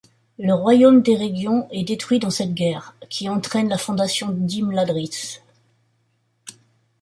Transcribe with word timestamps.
Le 0.39 0.51
royaume 0.51 1.03
d'Eregion 1.03 1.67
est 1.69 1.83
détruit 1.83 2.17
dans 2.17 2.31
cette 2.31 2.55
guerre, 2.55 2.95
qui 3.07 3.29
entraîne 3.29 3.69
la 3.69 3.77
fondation 3.77 4.29
d'Imladris. 4.29 5.39